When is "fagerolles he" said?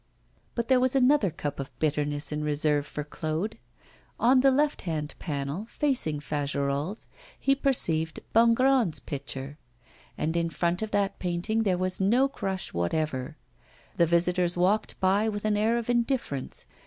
6.19-7.53